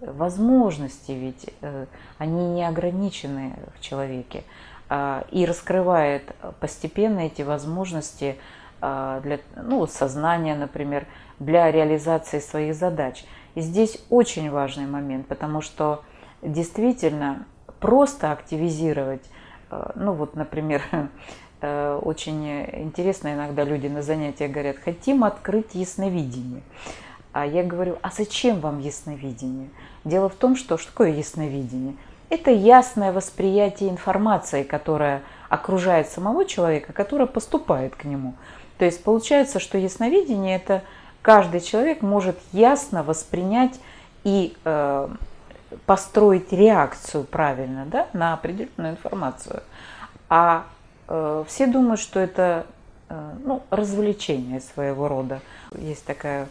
возможности 0.00 1.12
ведь 1.12 1.46
э, 1.60 1.86
они 2.18 2.48
не 2.48 2.66
ограничены 2.66 3.56
в 3.76 3.80
человеке, 3.80 4.44
э, 4.88 5.22
и 5.30 5.44
раскрывает 5.44 6.22
постепенно 6.60 7.20
эти 7.20 7.42
возможности 7.42 8.36
э, 8.80 9.20
для 9.22 9.40
ну, 9.56 9.86
сознания, 9.86 10.54
например, 10.54 11.06
для 11.38 11.70
реализации 11.70 12.38
своих 12.38 12.74
задач. 12.74 13.24
И 13.54 13.60
здесь 13.60 13.98
очень 14.10 14.50
важный 14.50 14.86
момент, 14.86 15.26
потому 15.26 15.60
что 15.60 16.02
действительно 16.42 17.46
просто 17.80 18.32
активизировать, 18.32 19.22
э, 19.70 19.90
ну 19.96 20.12
вот, 20.12 20.34
например, 20.34 20.82
э, 21.60 22.00
очень 22.02 22.64
интересно 22.72 23.34
иногда 23.34 23.64
люди 23.64 23.86
на 23.86 24.02
занятиях 24.02 24.50
говорят, 24.50 24.76
хотим 24.78 25.24
открыть 25.24 25.74
ясновидение. 25.74 26.62
А 27.32 27.46
я 27.46 27.62
говорю, 27.62 27.98
а 28.02 28.10
зачем 28.10 28.60
вам 28.60 28.80
ясновидение? 28.80 29.68
Дело 30.04 30.28
в 30.28 30.34
том, 30.34 30.56
что 30.56 30.78
что 30.78 30.90
такое 30.90 31.10
ясновидение? 31.10 31.94
Это 32.28 32.50
ясное 32.50 33.12
восприятие 33.12 33.90
информации, 33.90 34.62
которая 34.62 35.22
окружает 35.48 36.08
самого 36.08 36.44
человека, 36.44 36.92
которая 36.92 37.26
поступает 37.26 37.94
к 37.94 38.04
нему. 38.04 38.34
То 38.78 38.84
есть 38.84 39.02
получается, 39.02 39.60
что 39.60 39.78
ясновидение– 39.78 40.56
это 40.64 40.82
каждый 41.22 41.60
человек 41.60 42.02
может 42.02 42.38
ясно 42.52 43.02
воспринять 43.02 43.78
и 44.24 44.56
э, 44.64 45.08
построить 45.86 46.52
реакцию 46.52 47.24
правильно 47.24 47.84
да, 47.86 48.08
на 48.12 48.34
определенную 48.34 48.92
информацию. 48.92 49.62
А 50.28 50.66
э, 51.08 51.44
все 51.46 51.66
думают, 51.66 52.00
что 52.00 52.20
это 52.20 52.66
э, 53.08 53.32
ну, 53.44 53.62
развлечение 53.70 54.60
своего 54.60 55.08
рода. 55.08 55.40
Есть 55.72 56.04
такая 56.04 56.48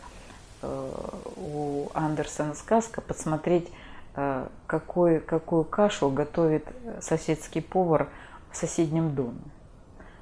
у 0.62 1.88
Андерсона 1.94 2.54
сказка 2.54 3.02
«Подсмотреть, 3.02 3.70
э, 4.16 4.48
какой, 4.68 5.20
какую 5.20 5.64
кашу 5.64 6.10
готовит 6.10 6.66
соседский 7.02 7.62
повар 7.62 8.10
в 8.52 8.58
соседнем 8.58 9.16
доме». 9.16 9.42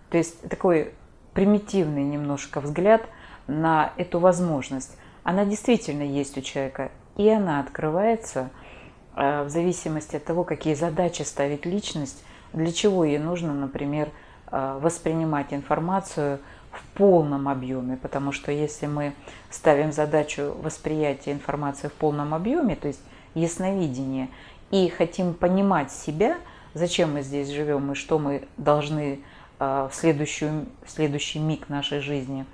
То 0.09 0.17
есть 0.17 0.41
такой 0.49 0.93
примитивный 1.33 2.03
немножко 2.03 2.61
взгляд– 2.61 3.01
на 3.47 3.93
эту 3.97 4.19
возможность. 4.19 4.97
Она 5.23 5.45
действительно 5.45 6.03
есть 6.03 6.37
у 6.37 6.41
человека, 6.41 6.91
и 7.15 7.27
она 7.29 7.59
открывается 7.59 8.49
э, 9.15 9.43
в 9.43 9.49
зависимости 9.49 10.17
от 10.17 10.25
того, 10.25 10.43
какие 10.43 10.73
задачи 10.73 11.23
ставит 11.23 11.65
личность, 11.65 12.23
для 12.53 12.71
чего 12.71 13.03
ей 13.03 13.17
нужно, 13.17 13.53
например, 13.53 14.09
э, 14.51 14.79
воспринимать 14.81 15.53
информацию 15.53 16.39
в 16.77 16.97
полном 16.97 17.49
объеме, 17.49 17.97
потому 17.97 18.31
что 18.31 18.51
если 18.51 18.85
мы 18.87 19.13
ставим 19.49 19.91
задачу 19.91 20.55
восприятия 20.61 21.31
информации 21.31 21.87
в 21.87 21.93
полном 21.93 22.33
объеме, 22.33 22.75
то 22.75 22.87
есть 22.87 23.01
ясновидение, 23.33 24.29
и 24.71 24.89
хотим 24.89 25.33
понимать 25.33 25.91
себя, 25.91 26.37
зачем 26.73 27.13
мы 27.13 27.21
здесь 27.21 27.49
живем 27.49 27.91
и 27.91 27.95
что 27.95 28.19
мы 28.19 28.47
должны 28.57 29.19
э, 29.59 29.89
в, 29.91 29.95
следующую, 29.95 30.67
в 30.85 30.91
следующий 30.91 31.39
миг 31.39 31.69
нашей 31.69 31.99
жизни 31.99 32.45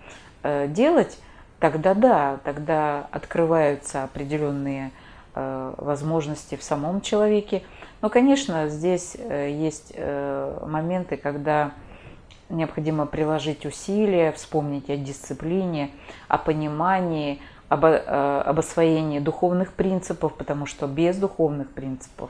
Э, 0.43 0.67
делать, 0.67 1.17
тогда 1.59 1.93
да, 1.93 2.38
тогда 2.43 3.07
открываются 3.12 4.03
определенные 4.03 4.91
э, 5.36 5.73
возможности 5.77 6.55
в 6.55 6.63
самом 6.63 6.99
человеке. 6.99 7.63
Но, 8.01 8.09
конечно, 8.09 8.67
здесь 8.67 9.15
э, 9.17 9.49
есть 9.51 9.93
моменты, 9.97 11.15
когда 11.15 11.71
необходимо 12.49 13.06
приложить 13.06 13.65
усилия, 13.65 14.32
вспомнить 14.32 14.89
о 14.89 14.97
дисциплине, 14.97 15.91
о 16.27 16.38
понимании, 16.38 17.41
об, 17.69 17.86
об 17.86 18.60
освоении 18.60 19.19
духовных 19.19 19.73
принципов, 19.73 20.34
потому 20.36 20.65
что 20.65 20.88
без 20.88 21.17
духовных 21.17 21.69
принципов, 21.69 22.29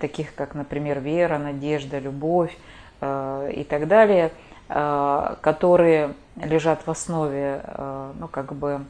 таких 0.00 0.34
как, 0.34 0.54
например, 0.54 1.00
вера, 1.00 1.38
надежда, 1.38 1.98
любовь 1.98 2.56
и 3.00 3.66
так 3.68 3.88
далее, 3.88 4.30
которые 4.68 6.14
лежат 6.36 6.86
в 6.86 6.90
основе 6.90 7.62
э, 7.62 8.12
ну, 8.18 8.28
как 8.28 8.54
бы 8.54 8.84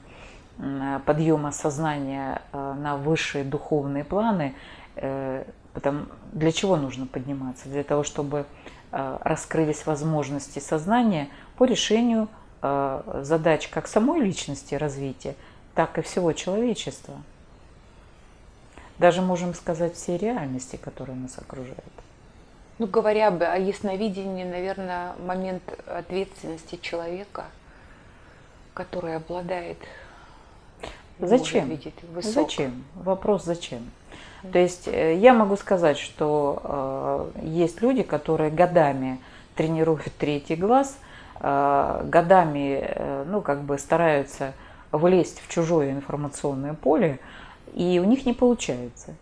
подъема 1.07 1.51
сознания 1.51 2.43
э, 2.53 2.75
на 2.75 2.97
высшие 2.97 3.45
духовные 3.45 4.05
планы, 4.05 4.55
э, 4.97 5.45
потому, 5.73 6.03
для 6.33 6.53
чего 6.53 6.77
нужно 6.77 7.07
подниматься? 7.07 7.69
Для 7.69 7.83
того, 7.83 8.05
чтобы 8.05 8.45
раскрылись 8.93 9.87
возможности 9.87 10.61
сознания 10.61 11.29
по 11.57 11.65
решению 11.65 12.29
задач 12.61 13.69
как 13.69 13.89
самой 13.89 14.21
личности 14.21 14.77
развития, 14.77 15.35
так 15.75 15.99
и 15.99 16.03
всего 16.03 16.33
человечества. 16.33 17.15
Даже 18.99 19.23
можем 19.23 19.55
сказать 19.55 19.97
все 19.97 20.17
реальности, 20.17 20.77
которые 20.77 21.17
нас 21.17 21.37
окружают. 21.39 21.83
Ну, 22.79 22.87
говоря 22.87 23.31
бы 23.31 23.45
о 23.47 23.57
ясновидении, 23.57 24.45
наверное, 24.45 25.15
момент 25.27 25.63
ответственности 25.87 26.79
человека, 26.81 27.47
который 28.75 29.17
обладает 29.17 29.79
Зачем? 31.19 31.79
Высок. 32.13 32.33
Зачем? 32.33 32.85
Вопрос 32.95 33.45
зачем? 33.45 33.91
То 34.51 34.59
есть 34.59 34.89
э, 34.89 35.17
я 35.17 35.35
могу 35.35 35.57
сказать, 35.57 35.99
что 35.99 37.33
э, 37.35 37.47
есть 37.47 37.81
люди, 37.81 38.03
которые 38.03 38.51
годами 38.51 39.21
тренируют 39.55 40.13
третий 40.19 40.57
глаз, 40.57 40.99
э, 41.41 42.03
годами, 42.05 43.25
ну, 43.27 43.41
как 43.41 43.63
бы 43.63 43.79
стараются 43.79 44.53
влезть 44.91 45.41
в 45.41 45.49
чужое 45.49 45.93
информационное 45.93 46.75
поле, 46.75 47.21
и 47.75 48.01
у 48.03 48.05
них 48.05 48.27
не 48.27 48.33
получается. 48.33 49.15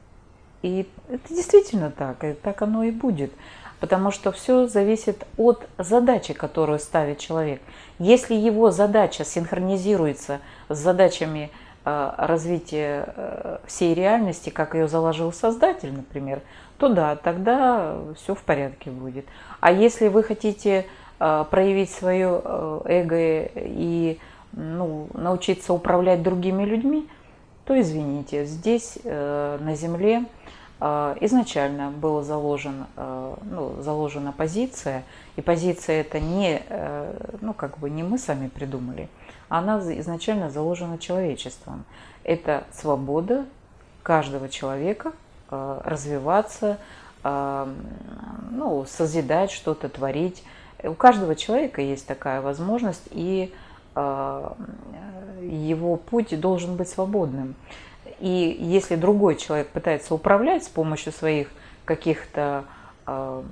И 0.62 0.88
это 1.08 1.34
действительно 1.34 1.90
так, 1.90 2.24
и 2.24 2.32
так 2.32 2.62
оно 2.62 2.84
и 2.84 2.90
будет. 2.90 3.32
Потому 3.78 4.10
что 4.10 4.30
все 4.30 4.66
зависит 4.66 5.26
от 5.38 5.66
задачи, 5.78 6.34
которую 6.34 6.78
ставит 6.78 7.18
человек. 7.18 7.62
Если 7.98 8.34
его 8.34 8.70
задача 8.70 9.24
синхронизируется 9.24 10.40
с 10.68 10.78
задачами 10.78 11.50
э, 11.84 12.12
развития 12.18 13.12
э, 13.16 13.58
всей 13.66 13.94
реальности, 13.94 14.50
как 14.50 14.74
ее 14.74 14.88
заложил 14.88 15.32
создатель, 15.32 15.92
например, 15.92 16.40
то 16.78 16.88
да, 16.88 17.16
тогда 17.16 17.96
все 18.16 18.34
в 18.34 18.42
порядке 18.42 18.90
будет. 18.90 19.26
А 19.60 19.72
если 19.72 20.08
вы 20.08 20.22
хотите 20.22 20.86
э, 21.18 21.44
проявить 21.50 21.90
свое 21.90 22.42
эго 22.84 23.50
и 23.54 24.18
ну, 24.52 25.08
научиться 25.14 25.72
управлять 25.72 26.22
другими 26.22 26.64
людьми, 26.64 27.08
то 27.64 27.80
извините, 27.80 28.46
здесь 28.46 28.98
на 29.04 29.74
Земле 29.76 30.24
изначально 30.80 31.92
была 31.92 32.24
заложен, 32.24 32.86
ну, 32.96 33.76
заложена 33.80 34.32
позиция, 34.32 35.04
и 35.36 35.40
позиция 35.40 36.00
это 36.00 36.18
не, 36.18 36.62
ну, 37.40 37.52
как 37.52 37.78
бы 37.78 37.90
не 37.90 38.02
мы 38.02 38.18
сами 38.18 38.48
придумали, 38.48 39.08
она 39.50 39.78
изначально 39.98 40.48
заложена 40.48 40.96
человечеством. 40.96 41.84
Это 42.24 42.64
свобода 42.72 43.44
каждого 44.02 44.48
человека 44.48 45.12
а, 45.50 45.82
развиваться, 45.84 46.78
ну, 47.22 48.86
созидать 48.88 49.50
что-то, 49.50 49.90
творить. 49.90 50.42
У 50.82 50.94
каждого 50.94 51.36
человека 51.36 51.82
есть 51.82 52.06
такая 52.06 52.40
возможность, 52.40 53.06
и 53.10 53.52
его 55.42 55.96
путь 55.96 56.40
должен 56.40 56.76
быть 56.76 56.88
свободным. 56.88 57.56
И 58.20 58.56
если 58.58 58.96
другой 58.96 59.36
человек 59.36 59.68
пытается 59.68 60.14
управлять 60.14 60.64
с 60.64 60.68
помощью 60.68 61.12
своих 61.12 61.48
каких-то, 61.84 62.64
ну, 63.06 63.44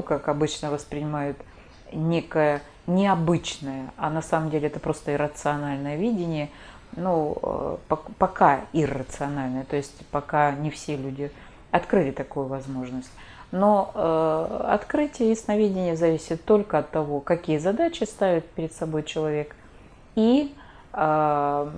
как 0.00 0.28
обычно 0.28 0.70
воспринимают, 0.70 1.36
некое 1.94 2.62
необычное, 2.86 3.92
а 3.96 4.10
на 4.10 4.22
самом 4.22 4.50
деле 4.50 4.68
это 4.68 4.80
просто 4.80 5.14
иррациональное 5.14 5.96
видение, 5.96 6.50
ну, 6.96 7.36
а, 7.42 7.78
пока 8.18 8.60
иррациональное, 8.72 9.64
то 9.64 9.76
есть 9.76 10.06
пока 10.10 10.52
не 10.52 10.70
все 10.70 10.96
люди 10.96 11.30
открыли 11.70 12.10
такую 12.10 12.46
возможность. 12.46 13.10
Но 13.50 13.92
э, 13.94 14.64
открытие 14.68 15.30
ясновидения 15.30 15.94
зависит 15.94 16.44
только 16.44 16.78
от 16.78 16.90
того, 16.90 17.20
какие 17.20 17.58
задачи 17.58 18.02
ставит 18.02 18.46
перед 18.46 18.72
собой 18.72 19.04
человек 19.04 19.54
и 20.16 20.52
а, 20.92 21.70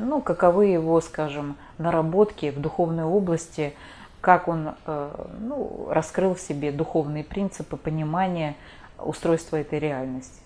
ну, 0.00 0.20
каковы 0.20 0.66
его, 0.66 1.00
скажем, 1.00 1.56
наработки 1.78 2.50
в 2.50 2.60
духовной 2.60 3.04
области, 3.04 3.74
как 4.20 4.48
он 4.48 4.70
э, 4.86 5.10
ну, 5.40 5.88
раскрыл 5.90 6.34
в 6.34 6.40
себе 6.40 6.72
духовные 6.72 7.24
принципы 7.24 7.76
понимания 7.76 8.56
устройства 9.04 9.56
этой 9.56 9.78
реальности. 9.78 10.40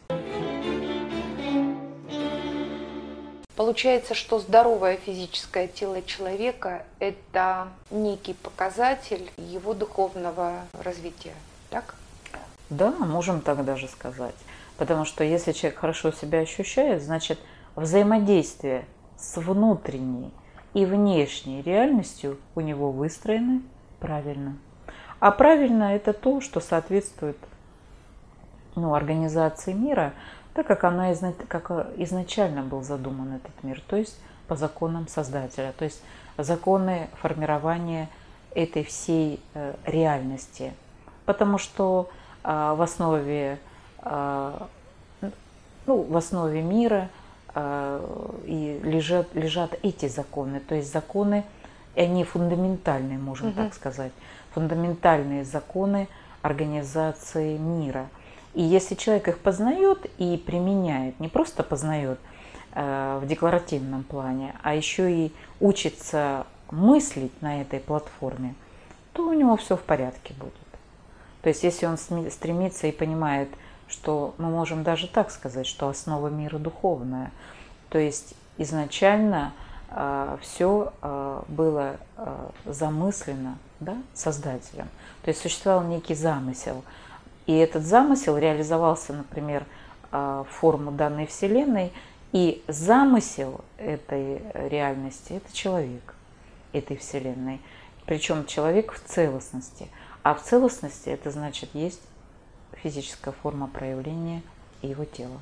Получается, 3.57 4.15
что 4.15 4.39
здоровое 4.39 4.97
физическое 4.97 5.67
тело 5.67 6.01
человека– 6.03 6.85
это 7.01 7.69
некий 7.91 8.35
показатель 8.35 9.31
его 9.37 9.75
духовного 9.75 10.53
развития, 10.73 11.35
так? 11.71 11.95
Да, 12.71 12.91
можем 12.91 13.41
так 13.41 13.65
даже 13.65 13.89
сказать. 13.89 14.35
Потому 14.77 15.05
что 15.05 15.25
если 15.25 15.53
человек 15.53 15.81
хорошо 15.81 16.13
себя 16.13 16.41
ощущает, 16.41 17.03
значит– 17.03 17.39
взаимодействие 17.79 18.87
с 19.17 19.37
внутренней 19.41 20.33
и 20.75 20.85
внешней 20.85 21.63
реальностью 21.63 22.39
у 22.55 22.61
него 22.61 22.91
выстроены 22.91 23.63
правильно. 24.01 24.57
А 25.21 25.31
правильно 25.31 25.95
это 25.95 26.13
то, 26.13 26.41
что 26.41 26.61
соответствует 26.61 27.37
ну, 28.79 28.95
организации 28.95 29.73
мира, 29.73 30.13
так 30.55 30.67
как 30.67 30.85
она 30.85 31.13
как 31.49 31.71
изначально 31.97 32.63
был 32.63 32.83
задуман 32.83 33.35
этот 33.35 33.63
мир, 33.63 33.83
то 33.87 33.97
есть 33.97 34.19
по 34.47 34.57
законам 34.57 35.09
Создателя, 35.09 35.73
то 35.77 35.85
есть 35.85 36.03
законы 36.37 37.09
формирования 37.21 38.09
этой 38.55 38.83
всей 38.83 39.41
э, 39.55 39.75
реальности. 39.85 40.73
Потому 41.27 41.59
что 41.59 42.09
э, 42.45 42.75
в 42.77 42.81
основе, 42.81 43.59
э, 44.03 44.53
ну, 45.87 46.03
в 46.03 46.17
основе 46.17 46.63
мира 46.63 47.09
Э, 47.55 48.01
и 48.45 48.81
лежат, 48.85 49.35
лежат 49.35 49.79
эти 49.83 50.07
законы. 50.07 50.61
То 50.61 50.77
есть 50.77 50.93
законы, 50.93 51.45
и 51.97 52.01
они 52.01 52.23
фундаментальные, 52.23 53.19
можем 53.19 53.49
угу. 53.49 53.57
так 53.57 53.75
сказать, 53.75 54.13
фундаментальные 54.55 55.45
законы 55.45 56.09
организации 56.43 57.57
мира. 57.57 58.09
И 58.59 58.63
если 58.63 58.97
человек 58.97 59.29
их 59.29 59.39
познает 59.39 60.05
и 60.19 60.37
применяет, 60.37 61.21
не 61.21 61.29
просто 61.29 61.63
познает 61.63 62.19
э, 62.73 63.21
в 63.23 63.27
декларативном 63.29 64.03
плане, 64.03 64.53
а 64.65 64.75
еще 64.75 65.13
и 65.13 65.33
учится 65.61 66.45
мыслить 66.73 67.41
на 67.41 67.63
этой 67.63 67.79
платформе, 67.79 68.57
то 69.13 69.29
у 69.29 69.33
него 69.33 69.57
все 69.57 69.77
в 69.77 69.83
порядке 69.83 70.35
будет. 70.35 70.55
То 71.43 71.51
есть 71.51 71.63
если 71.63 71.87
он 71.87 71.97
стремится 71.99 72.89
и 72.89 72.91
понимает, 72.91 73.49
что 73.87 74.35
мы 74.39 74.49
можем 74.49 74.83
даже 74.83 75.07
так 75.07 75.31
сказать, 75.31 75.69
что 75.69 75.89
основа 75.89 76.27
мира 76.27 76.59
духовная. 76.59 77.31
То 77.91 77.99
есть 77.99 78.35
изначально 78.57 79.53
э, 79.91 80.37
все 80.43 80.93
э, 81.01 81.43
было 81.47 81.97
замыслено 82.65 83.57
да, 83.79 83.99
Создателем. 84.15 84.89
То 85.23 85.29
есть 85.29 85.41
существовал 85.41 85.85
некий 85.85 86.17
замысел. 86.17 86.83
И 87.49 87.57
этот 87.57 87.83
замысел 87.83 88.37
реализовался, 88.37 89.15
например, 89.15 89.65
э, 90.13 90.45
в 90.47 90.53
форму 90.53 90.93
данной 90.93 91.27
Вселенной. 91.27 91.93
И 92.31 92.63
замысел 92.69 93.63
этой 93.79 94.43
реальности– 94.69 95.33
это 95.45 95.57
человек 95.57 96.15
этой 96.75 96.99
Вселенной. 96.99 97.63
Причем 98.05 98.45
человек 98.45 98.93
в 98.93 99.03
целостности. 99.03 99.89
А 100.23 100.35
в 100.35 100.43
целостности 100.43 101.09
это 101.09 101.31
значит 101.31 101.71
есть 101.73 102.03
физическая 102.83 103.33
форма 103.33 103.67
проявления 103.67 104.43
его 104.83 105.07
тела. 105.07 105.41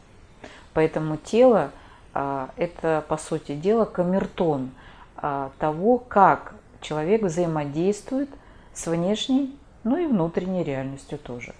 Поэтому 0.74 1.16
тело 1.16 1.72
а,– 2.14 2.50
это, 2.56 3.04
по 3.08 3.16
сути 3.16 3.56
дела, 3.56 3.84
камертон 3.84 4.70
а, 5.16 5.50
того, 5.58 5.98
как 5.98 6.54
человек 6.80 7.22
взаимодействует 7.22 8.30
с 8.74 8.86
внешней, 8.86 9.58
ну 9.82 9.96
и 9.96 10.06
внутренней 10.06 10.62
реальностью 10.62 11.18
тоже. 11.18 11.52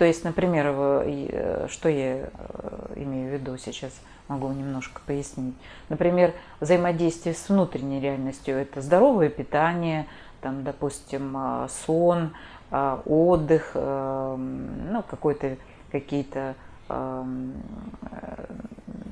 То 0.00 0.06
есть, 0.06 0.24
например, 0.24 0.72
э, 0.72 1.66
что 1.68 1.90
я 1.90 2.30
э, 2.32 2.92
имею 2.96 3.28
в 3.28 3.32
виду 3.34 3.58
сейчас, 3.58 3.92
могу 4.28 4.48
немножко 4.48 5.02
пояснить. 5.06 5.54
Например, 5.90 6.32
взаимодействие 6.58 7.34
с 7.34 7.50
внутренней 7.50 8.00
реальностью– 8.00 8.56
это 8.56 8.80
здоровое 8.80 9.28
питание, 9.28 10.06
там, 10.40 10.64
допустим, 10.64 11.36
а, 11.36 11.68
сон, 11.68 12.32
а, 12.70 13.02
отдых, 13.04 13.72
эм, 13.74 14.90
ну, 14.90 15.02
какой-то, 15.02 15.58
какие-то 15.92 16.54
эм, 16.88 17.62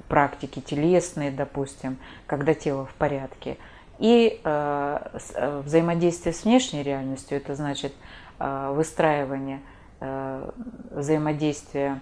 практики 0.09 0.61
телесные, 0.61 1.31
допустим, 1.31 1.99
когда 2.27 2.55
тело 2.55 2.87
в 2.87 2.95
порядке. 2.95 3.59
И 3.99 4.41
э, 4.43 4.99
э, 5.35 5.61
взаимодействие 5.67 6.33
с 6.33 6.45
внешней 6.45 6.83
реальностью, 6.83 7.37
это 7.37 7.55
значит 7.55 7.93
э, 8.39 8.73
выстраивание 8.75 9.61
взаимодействия, 10.91 12.01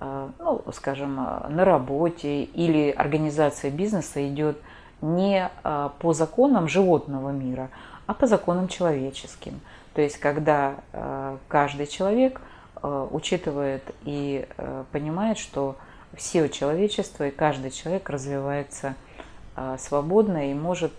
ну, 0.00 0.62
скажем, 0.72 1.16
на 1.16 1.64
работе 1.64 2.44
или 2.44 2.90
организация 2.90 3.70
бизнеса 3.70 4.26
идет 4.28 4.58
не 5.00 5.50
по 6.00 6.12
законам 6.12 6.68
животного 6.68 7.30
мира, 7.30 7.70
а 8.06 8.14
по 8.14 8.26
законам 8.26 8.68
человеческим. 8.68 9.60
То 9.94 10.02
есть, 10.02 10.18
когда 10.18 10.76
э, 10.92 11.36
каждый 11.48 11.86
человек 11.86 12.40
э, 12.82 13.08
учитывает 13.10 13.82
и 14.02 14.46
э, 14.56 14.84
понимает, 14.92 15.38
что 15.38 15.76
все 16.16 16.48
человечество 16.48 17.28
и 17.28 17.30
каждый 17.30 17.70
человек 17.70 18.10
развивается 18.10 18.96
свободно 19.78 20.50
и 20.50 20.54
может, 20.54 20.92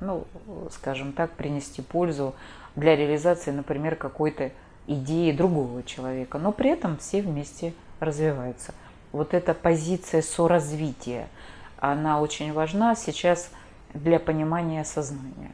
ну, 0.00 0.24
скажем 0.70 1.12
так, 1.12 1.30
принести 1.30 1.80
пользу 1.80 2.34
для 2.76 2.96
реализации, 2.96 3.52
например, 3.52 3.94
какой-то 3.96 4.50
идеи 4.88 5.30
другого 5.30 5.84
человека, 5.84 6.38
но 6.38 6.50
при 6.50 6.70
этом 6.70 6.96
все 6.98 7.22
вместе 7.22 7.74
развиваются. 8.00 8.74
Вот 9.12 9.34
эта 9.34 9.54
позиция 9.54 10.22
соразвития, 10.22 11.28
она 11.78 12.20
очень 12.20 12.52
важна 12.52 12.96
сейчас 12.96 13.50
для 13.94 14.18
понимания 14.18 14.84
сознания. 14.84 15.52